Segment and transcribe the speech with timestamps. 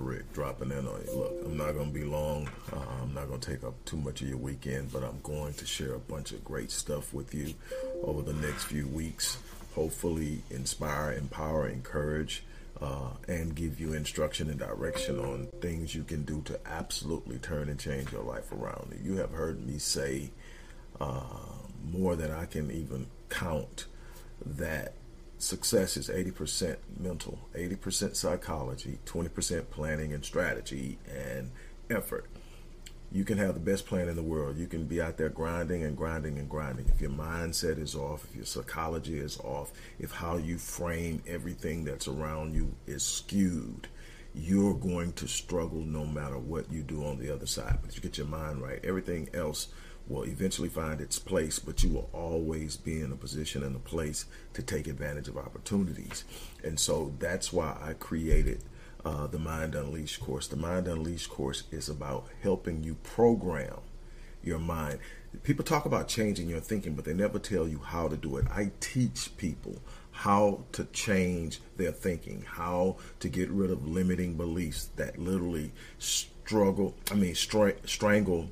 [0.00, 1.12] Rick dropping in on you.
[1.12, 2.48] Look, I'm not going to be long.
[2.72, 5.54] Uh, I'm not going to take up too much of your weekend, but I'm going
[5.54, 7.54] to share a bunch of great stuff with you
[8.02, 9.38] over the next few weeks.
[9.74, 12.42] Hopefully, inspire, empower, encourage,
[12.80, 17.68] uh, and give you instruction and direction on things you can do to absolutely turn
[17.68, 18.98] and change your life around.
[19.02, 20.30] You have heard me say
[21.00, 21.22] uh,
[21.92, 23.86] more than I can even count
[24.44, 24.94] that
[25.42, 31.50] success is 80% mental, 80% psychology, 20% planning and strategy and
[31.88, 32.26] effort.
[33.12, 34.56] You can have the best plan in the world.
[34.56, 36.86] You can be out there grinding and grinding and grinding.
[36.88, 41.84] If your mindset is off, if your psychology is off, if how you frame everything
[41.84, 43.88] that's around you is skewed,
[44.32, 47.78] you're going to struggle no matter what you do on the other side.
[47.80, 49.68] But if you get your mind right, everything else
[50.10, 53.80] will eventually find its place, but you will always be in a position and a
[53.80, 56.24] place to take advantage of opportunities.
[56.64, 58.64] And so that's why I created
[59.04, 60.48] uh, the Mind Unleashed course.
[60.48, 63.78] The Mind Unleashed course is about helping you program
[64.42, 64.98] your mind.
[65.42, 68.46] People talk about changing your thinking, but they never tell you how to do it.
[68.50, 69.76] I teach people
[70.10, 76.94] how to change their thinking, how to get rid of limiting beliefs that literally struggle,
[77.10, 78.50] I mean, stra- strangle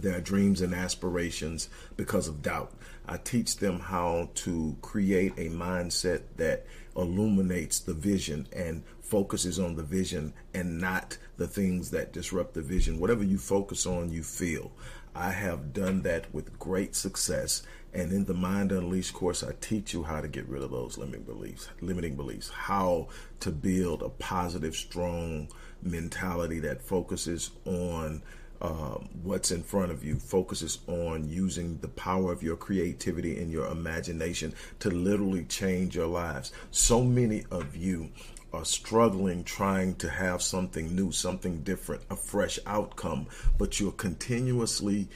[0.00, 2.72] their dreams and aspirations because of doubt.
[3.06, 9.76] I teach them how to create a mindset that illuminates the vision and focuses on
[9.76, 12.98] the vision and not the things that disrupt the vision.
[12.98, 14.72] Whatever you focus on, you feel.
[15.14, 17.62] I have done that with great success.
[17.92, 20.98] And in the Mind Unleashed course, I teach you how to get rid of those
[20.98, 23.08] limiting beliefs, limiting beliefs, how
[23.40, 25.48] to build a positive, strong
[25.82, 28.22] mentality that focuses on
[28.64, 33.52] um, what's in front of you focuses on using the power of your creativity and
[33.52, 36.50] your imagination to literally change your lives.
[36.70, 38.08] So many of you
[38.54, 43.26] are struggling trying to have something new, something different, a fresh outcome,
[43.58, 45.08] but you're continuously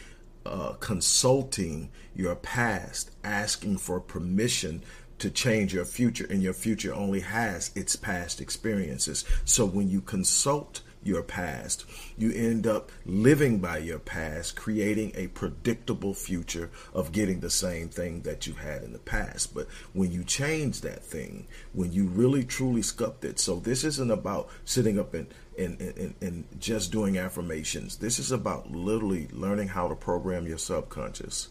[0.45, 4.83] uh, consulting your past, asking for permission
[5.21, 9.25] to change your future, and your future only has its past experiences.
[9.47, 11.85] So when you consult your past.
[12.17, 17.89] You end up living by your past, creating a predictable future of getting the same
[17.89, 19.55] thing that you had in the past.
[19.55, 24.11] But when you change that thing, when you really truly sculpt it, so this isn't
[24.11, 25.27] about sitting up and
[25.59, 27.97] and, and, and just doing affirmations.
[27.97, 31.49] This is about literally learning how to program your subconscious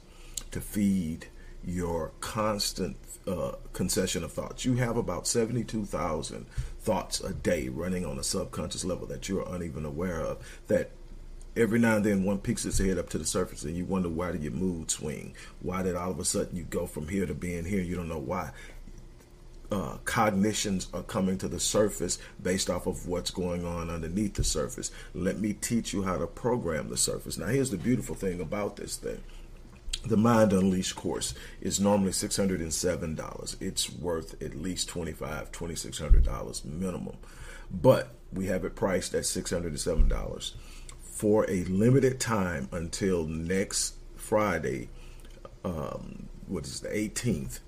[0.52, 1.28] to feed
[1.68, 2.96] your constant
[3.28, 4.64] uh, concession of thoughts.
[4.64, 6.46] You have about 72,000
[6.80, 10.38] thoughts a day running on a subconscious level that you're uneven aware of.
[10.68, 10.92] That
[11.58, 14.08] every now and then one peeks its head up to the surface and you wonder
[14.08, 15.36] why did your mood swing?
[15.62, 17.82] Why did all of a sudden you go from here to being here?
[17.82, 18.52] You don't know why.
[19.70, 24.44] Uh, cognitions are coming to the surface based off of what's going on underneath the
[24.46, 24.92] surface.
[25.14, 27.38] Let me teach you how to program the surface.
[27.38, 29.22] Now, here's the beautiful thing about this thing
[30.06, 33.62] the Mind Unleashed course is normally $607.
[33.62, 37.18] It's worth at least $2,500, $2,600 minimum.
[37.70, 40.54] But we have it priced at $607
[41.02, 44.90] for a limited time until next Friday,
[45.64, 47.60] um, what is the 18th.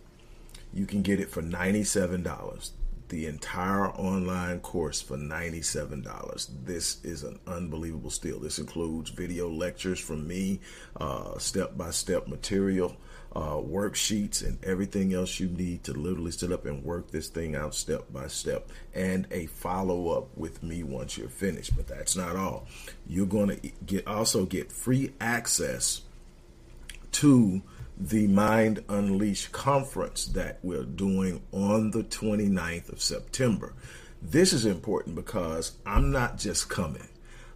[0.74, 2.72] You can get it for $97
[3.10, 6.48] the entire online course for $97.
[6.64, 8.40] This is an unbelievable steal.
[8.40, 10.62] This includes video lectures from me,
[11.38, 12.96] step by step material,
[13.36, 17.56] uh, worksheets, and everything else you need to literally sit up and work this thing
[17.56, 21.76] out step by step, and a follow up with me once you're finished.
[21.76, 22.68] But that's not all.
[23.08, 26.02] You're going to get also get free access
[27.14, 27.62] to
[28.00, 33.74] the Mind Unleashed conference that we're doing on the 29th of September.
[34.22, 37.10] This is important because I'm not just coming,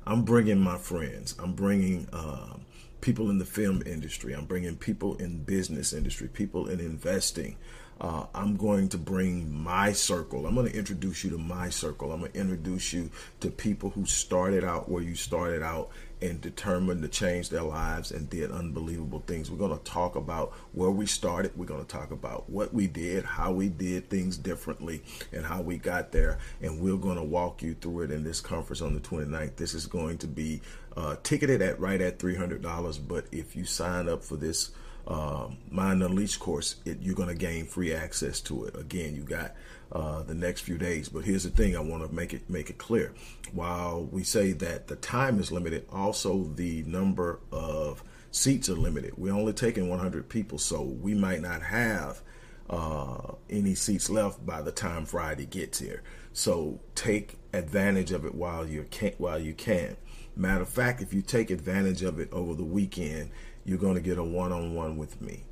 [0.06, 2.58] I'm bringing my friends, I'm bringing uh,
[3.00, 7.58] people in the film industry, I'm bringing people in business industry, people in investing.
[8.02, 10.46] Uh, I'm going to bring my circle.
[10.46, 12.12] I'm going to introduce you to my circle.
[12.12, 13.10] I'm going to introduce you
[13.40, 15.90] to people who started out where you started out
[16.24, 19.52] and determined to change their lives and did unbelievable things.
[19.52, 21.52] We're going to talk about where we started.
[21.58, 25.04] We're going to talk about what we did, how we did things differently,
[25.34, 26.40] and how we got there.
[26.62, 29.58] And we're going to walk you through it in this conference on the 29th.
[29.58, 30.62] This is going to be
[30.96, 33.06] uh, ticketed at right at $300.
[33.06, 34.72] But if you sign up for this
[35.08, 38.78] uh, Mind Unleashed course, it, you're going to gain free access to it.
[38.78, 39.54] Again, you got
[39.92, 41.10] uh, the next few days.
[41.10, 43.14] But here's the thing: I want to make it make it clear.
[43.52, 49.14] While we say that the time is limited, also the number of seats are limited.
[49.18, 52.22] We're only taking 100 people, so we might not have
[52.70, 56.02] uh, any seats left by the time Friday gets here.
[56.32, 59.14] So take advantage of it while you can.
[59.18, 59.98] While you can.
[60.36, 63.30] Matter of fact, if you take advantage of it over the weekend,
[63.66, 65.44] you're going to get a one-on-one with me.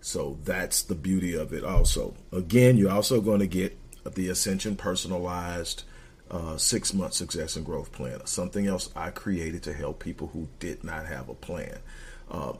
[0.00, 1.64] So that's the beauty of it.
[1.64, 5.84] Also, again, you're also going to get the Ascension personalized
[6.30, 8.24] uh, six month success and growth plan.
[8.26, 11.78] Something else I created to help people who did not have a plan.
[12.30, 12.58] Um,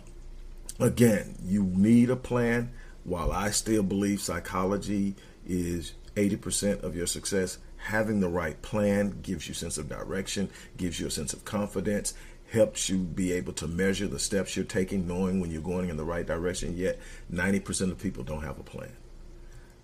[0.78, 2.72] again, you need a plan.
[3.04, 5.14] While I still believe psychology
[5.46, 10.50] is 80% of your success, having the right plan gives you a sense of direction,
[10.76, 12.12] gives you a sense of confidence,
[12.52, 15.96] helps you be able to measure the steps you're taking, knowing when you're going in
[15.96, 16.76] the right direction.
[16.76, 16.98] Yet
[17.32, 18.92] 90% of people don't have a plan.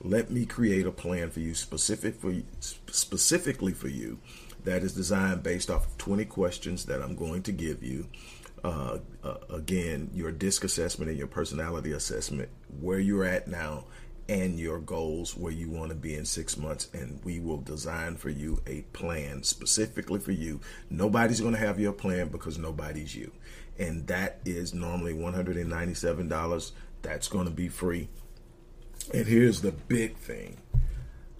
[0.01, 4.19] Let me create a plan for you, specific for specifically for you,
[4.65, 8.09] that is designed based off of 20 questions that I'm going to give you.
[8.65, 12.49] Uh, uh, again, your disc assessment and your personality assessment,
[12.81, 13.85] where you're at now,
[14.29, 16.89] and your goals where you want to be in six months.
[16.93, 20.61] And we will design for you a plan specifically for you.
[20.91, 23.33] Nobody's going to have your plan because nobody's you.
[23.79, 26.73] And that is normally $197.
[27.03, 28.09] That's going to be free.
[29.15, 30.57] And here's the big thing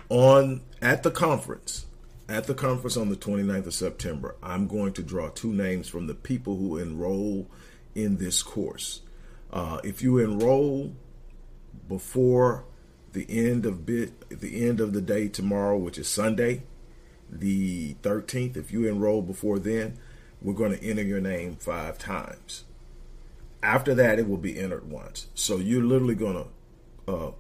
[0.09, 1.87] on at the conference,
[2.29, 6.07] at the conference on the 29th of September, I'm going to draw two names from
[6.07, 7.51] the people who enroll
[7.95, 9.01] in this course.
[9.53, 10.95] Uh, if you enroll
[11.89, 12.65] before
[13.17, 16.65] the end of bit the end of the day tomorrow, which is Sunday,
[17.31, 18.59] the 13th.
[18.59, 19.99] If you enroll before then,
[20.43, 22.65] we're going to enter your name five times.
[23.63, 25.29] After that, it will be entered once.
[25.35, 26.45] So you're literally going
[27.07, 27.31] to uh,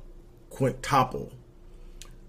[0.49, 1.33] quintuple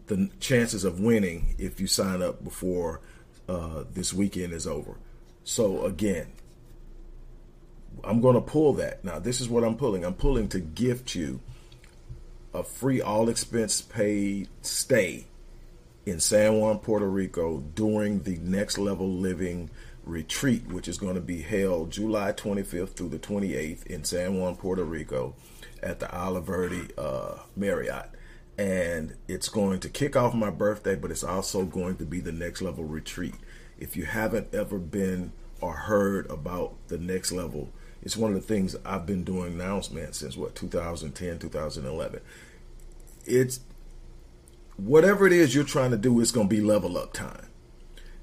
[0.08, 3.00] the chances of winning if you sign up before
[3.48, 4.98] uh, this weekend is over.
[5.46, 6.34] So again,
[8.04, 9.06] I'm going to pull that.
[9.06, 10.04] Now, this is what I'm pulling.
[10.04, 11.40] I'm pulling to gift you
[12.54, 15.28] a free all expense paid stay
[16.06, 19.70] in San Juan, Puerto Rico during the Next Level Living
[20.06, 24.56] retreat, which is going to be held July 25th through the 28th in San Juan,
[24.56, 25.36] Puerto Rico
[25.84, 28.10] at the Oliverde uh, Marriott.
[28.58, 32.32] And it's going to kick off my birthday, but it's also going to be the
[32.32, 33.36] Next Level retreat.
[33.78, 37.70] If you haven't ever been or heard about the Next Level,
[38.02, 42.22] it's one of the things I've been doing now, man, since what 2010, 2011
[43.28, 43.60] it's
[44.78, 47.44] whatever it is you're trying to do, it's going to be level up time.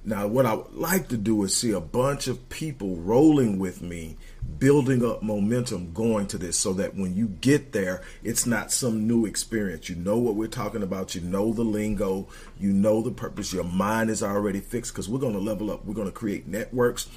[0.07, 3.81] Now, what I would like to do is see a bunch of people rolling with
[3.81, 4.19] me,
[4.59, 9.09] building up momentum going to this so that when you get there, it's not some
[9.09, 9.89] new experience.
[9.89, 12.29] You know what we're talking about, you know the lingo,
[12.61, 15.87] you know the purpose, your mind is already fixed because we're going to level up.
[15.87, 17.09] We're going to create networks,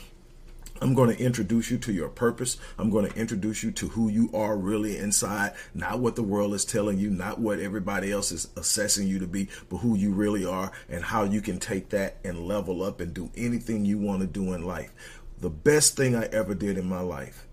[0.81, 2.57] I'm going to introduce you to your purpose.
[2.77, 6.53] I'm going to introduce you to who you are really inside, not what the world
[6.53, 10.11] is telling you, not what everybody else is assessing you to be, but who you
[10.11, 13.97] really are and how you can take that and level up and do anything you
[13.97, 14.91] want to do in life.
[15.39, 17.47] The best thing I ever did in my life,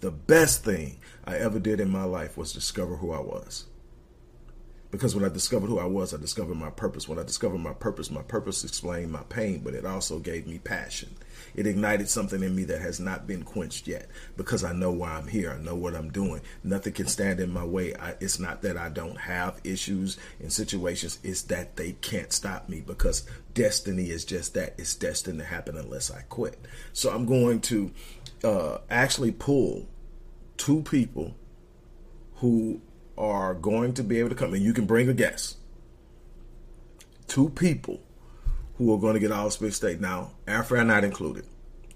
[0.00, 3.66] the best thing I ever did in my life was discover who I was.
[4.90, 7.06] Because when I discovered who I was, I discovered my purpose.
[7.06, 10.58] When I discovered my purpose, my purpose explained my pain, but it also gave me
[10.58, 11.14] passion.
[11.54, 15.10] It ignited something in me that has not been quenched yet because I know why
[15.10, 15.50] I'm here.
[15.50, 16.40] I know what I'm doing.
[16.64, 17.94] Nothing can stand in my way.
[17.96, 22.68] I, it's not that I don't have issues and situations, it's that they can't stop
[22.68, 24.74] me because destiny is just that.
[24.78, 26.58] It's destined to happen unless I quit.
[26.94, 27.90] So I'm going to
[28.42, 29.86] uh, actually pull
[30.56, 31.34] two people
[32.36, 32.80] who
[33.18, 35.56] are going to be able to come and you can bring a guest.
[37.26, 38.00] Two people
[38.76, 40.00] who are going to get all space state.
[40.00, 41.44] Now, airfare not included.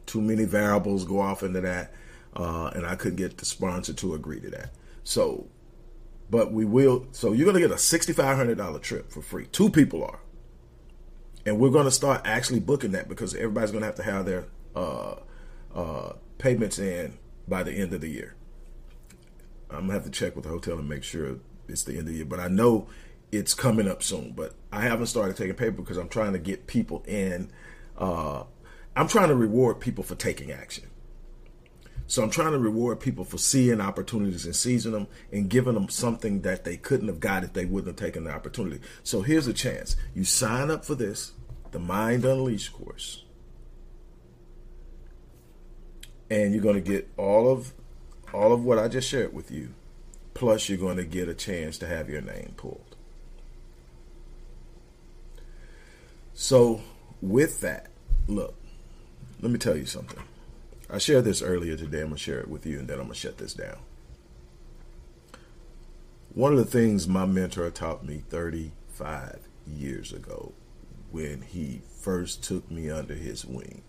[0.05, 1.95] Too many variables go off into that,
[2.35, 4.71] uh, and I couldn't get the sponsor to agree to that.
[5.05, 5.47] So,
[6.29, 7.07] but we will.
[7.13, 9.47] So you're going to get a sixty-five hundred dollar trip for free.
[9.47, 10.19] Two people are,
[11.47, 14.27] and we're going to start actually booking that because everybody's going to have to have
[14.27, 15.15] their uh,
[15.75, 18.35] uh, payments in by the end of the year.
[19.75, 21.39] I'm gonna have to check with the hotel and make sure
[21.69, 22.25] it's the end of the year.
[22.25, 22.89] But I know
[23.33, 24.33] it's coming up soon.
[24.33, 27.51] But I haven't started taking paper because I'm trying to get people in.
[27.97, 28.45] Uh,
[28.95, 30.85] I'm trying to reward people for taking action.
[32.07, 35.89] So I'm trying to reward people for seeing opportunities and seizing them and giving them
[35.89, 38.81] something that they couldn't have got if they wouldn't have taken the opportunity.
[39.03, 39.97] So here's a chance.
[40.15, 41.33] You sign up for this,
[41.71, 43.25] the Mind Unleashed course.
[46.29, 47.73] And you're going to get all of
[48.33, 49.75] all of what I just shared with you.
[50.35, 52.97] Plus you're going to get a chance to have your name pulled.
[56.35, 56.81] So,
[57.21, 57.89] with that,
[58.27, 58.55] look,
[59.41, 60.23] let me tell you something.
[60.91, 62.01] I shared this earlier today.
[62.01, 63.77] I'm going to share it with you and then I'm going to shut this down.
[66.35, 70.53] One of the things my mentor taught me 35 years ago
[71.11, 73.83] when he first took me under his wing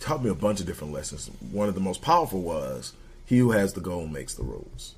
[0.00, 1.30] taught me a bunch of different lessons.
[1.52, 2.92] One of the most powerful was
[3.32, 4.94] he who has the goal makes the rules.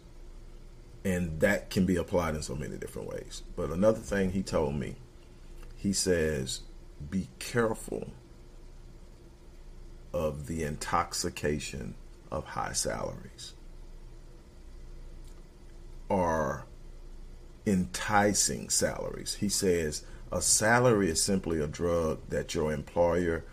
[1.04, 3.44] And that can be applied in so many different ways.
[3.54, 4.96] But another thing he told me,
[5.76, 6.62] he says,
[7.08, 8.10] be careful
[10.12, 11.94] of the intoxication
[12.32, 13.52] of high salaries
[16.08, 16.66] or
[17.64, 19.34] enticing salaries.
[19.34, 23.44] He says a salary is simply a drug that your employer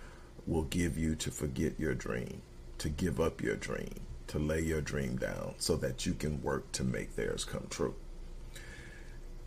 [0.47, 2.41] will give you to forget your dream,
[2.79, 6.71] to give up your dream, to lay your dream down so that you can work
[6.71, 7.93] to make theirs come true.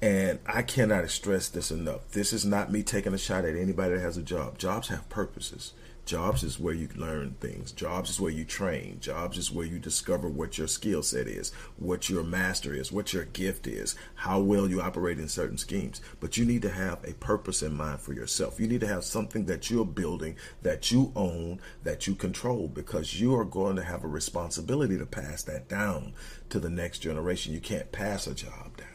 [0.05, 2.11] And I cannot stress this enough.
[2.11, 4.59] This is not me taking a shot at anybody that has a job.
[4.59, 5.73] Jobs have purposes.
[6.05, 7.73] Jobs is where you learn things.
[7.73, 9.01] Jobs is where you train.
[9.01, 13.15] Jobs is where you discover what your skill set is, what your master is, what
[13.15, 16.03] your gift is, how well you operate in certain schemes.
[16.21, 18.61] But you need to have a purpose in mind for yourself.
[18.61, 23.19] You need to have something that you're building, that you own, that you control, because
[23.19, 26.13] you are going to have a responsibility to pass that down
[26.51, 27.55] to the next generation.
[27.55, 28.94] You can't pass a job down.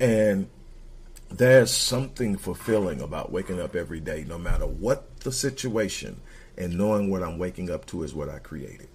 [0.00, 0.48] And
[1.30, 6.20] there's something fulfilling about waking up every day, no matter what the situation,
[6.58, 8.88] and knowing what I'm waking up to is what I created.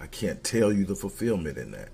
[0.00, 1.88] I can't tell you the fulfillment in that.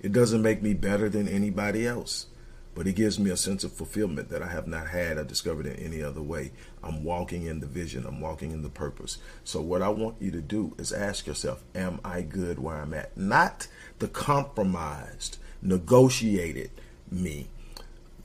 [0.00, 2.26] It doesn't make me better than anybody else,
[2.74, 5.66] but it gives me a sense of fulfillment that I have not had or discovered
[5.66, 6.52] in any other way.
[6.84, 9.18] I'm walking in the vision, I'm walking in the purpose.
[9.42, 12.94] So, what I want you to do is ask yourself, Am I good where I'm
[12.94, 13.16] at?
[13.16, 13.66] Not
[13.98, 16.70] the compromised, negotiated
[17.10, 17.48] me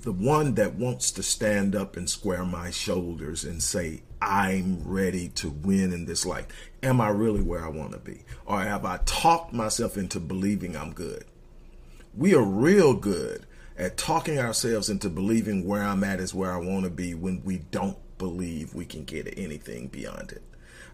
[0.03, 5.29] the one that wants to stand up and square my shoulders and say, I'm ready
[5.29, 6.45] to win in this life.
[6.83, 8.25] Am I really where I want to be?
[8.45, 11.23] Or have I talked myself into believing I'm good?
[12.13, 13.45] We are real good
[13.77, 17.41] at talking ourselves into believing where I'm at is where I want to be when
[17.45, 20.43] we don't believe we can get anything beyond it.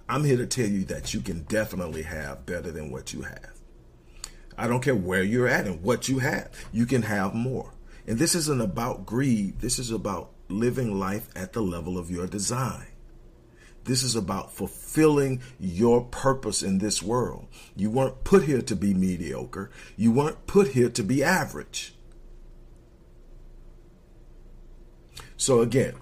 [0.07, 3.53] I'm here to tell you that you can definitely have better than what you have.
[4.55, 7.71] I don't care where you're at and what you have, you can have more.
[8.09, 9.59] And this isn't about greed.
[9.59, 12.87] This is about living life at the level of your design.
[13.83, 17.45] This is about fulfilling your purpose in this world.
[17.75, 19.69] You weren't put here to be mediocre.
[19.95, 21.93] You weren't put here to be average.
[25.37, 25.93] So again,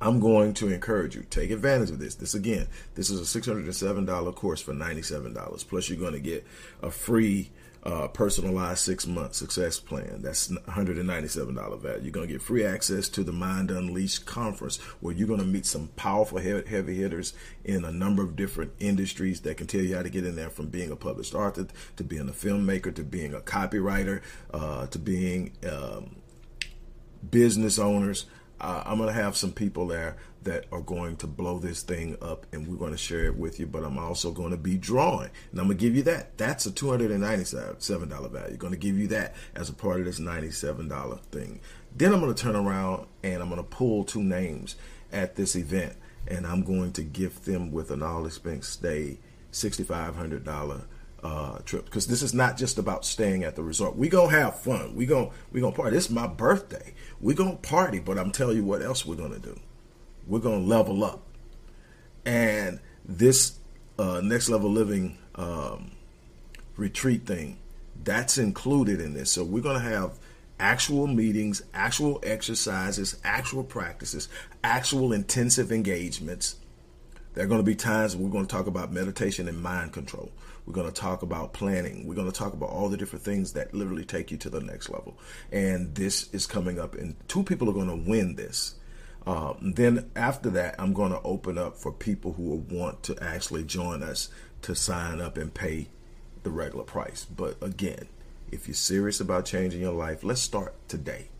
[0.00, 2.14] I'm going to encourage you take advantage of this.
[2.14, 5.68] This again, this is a $607 course for $97.
[5.68, 6.46] Plus you're going to get
[6.82, 7.50] a free
[7.82, 10.20] uh, personalized six month success plan.
[10.22, 12.02] That's $197 value.
[12.02, 15.46] You're going to get free access to the Mind Unleashed conference where you're going to
[15.46, 17.32] meet some powerful heavy hitters
[17.64, 20.50] in a number of different industries that can tell you how to get in there
[20.50, 21.66] from being a published author
[21.96, 24.20] to being a filmmaker to being a copywriter
[24.52, 26.16] uh, to being um,
[27.28, 28.26] business owners.
[28.60, 32.16] Uh, I'm going to have some people there that are going to blow this thing
[32.20, 34.76] up and we're going to share it with you but i'm also going to be
[34.76, 35.30] drawing.
[35.50, 36.36] And i'm going to give you that.
[36.38, 38.56] That's a $297 value.
[38.56, 41.60] Going to give you that as a part of this $97 thing.
[41.96, 44.76] Then i'm going to turn around and i'm going to pull two names
[45.12, 45.94] at this event
[46.28, 49.18] and i'm going to gift them with an all expense stay
[49.52, 50.84] $6500
[51.22, 53.96] uh, trip because this is not just about staying at the resort.
[53.96, 54.94] We gonna have fun.
[54.94, 55.96] We gonna we gonna party.
[55.96, 56.94] Is my birthday.
[57.20, 59.58] We gonna party, but I'm telling you what else we're gonna do
[60.30, 61.22] we're to level up.
[62.24, 63.58] And this
[63.98, 65.90] uh, next level living um,
[66.76, 67.58] retreat thing,
[68.02, 69.32] that's included in this.
[69.32, 70.18] So we're to have
[70.58, 74.28] actual meetings, actual exercises, actual practices,
[74.62, 76.56] actual intensive engagements.
[77.34, 80.30] There are going to be times we're going to talk about meditation and mind control.
[80.70, 82.06] We're going to talk about planning.
[82.06, 84.60] We're going to talk about all the different things that literally take you to the
[84.60, 85.18] next level.
[85.50, 88.76] And this is coming up, and two people are going to win this.
[89.26, 93.64] Uh, then after that, I'm going to open up for people who want to actually
[93.64, 94.28] join us
[94.62, 95.88] to sign up and pay
[96.44, 97.24] the regular price.
[97.24, 98.06] But again,
[98.52, 101.30] if you're serious about changing your life, let's start today.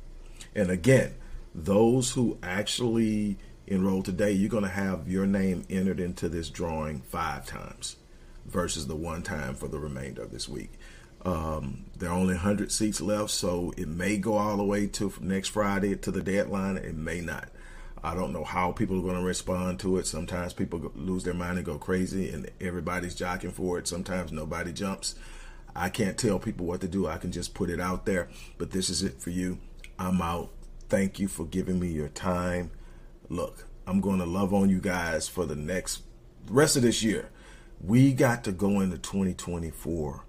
[0.57, 1.15] And again,
[1.55, 7.03] those who actually enroll today, you're going to have your name entered into this drawing
[7.03, 7.95] five times
[8.47, 10.73] versus the one time for the remainder of this week.
[11.25, 15.13] Um, there are only 100 seats left, so it may go all the way to
[15.21, 16.77] next Friday to the deadline.
[16.77, 17.49] It may not.
[18.03, 20.07] I don't know how people are going to respond to it.
[20.07, 23.87] Sometimes people lose their mind and go crazy, and everybody's jockeying for it.
[23.87, 25.15] Sometimes nobody jumps.
[25.77, 27.07] I can't tell people what to do.
[27.07, 28.29] I can just put it out there.
[28.57, 29.59] But this is it for you.
[29.99, 30.51] I'm out.
[30.89, 32.71] Thank you for giving me your time.
[33.29, 36.03] Look, I'm going to love on you guys for the next
[36.49, 37.29] rest of this year.
[37.83, 40.25] We got to go into 2024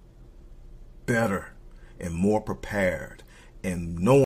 [1.04, 1.52] better
[2.00, 3.22] and more prepared
[3.62, 4.20] and knowing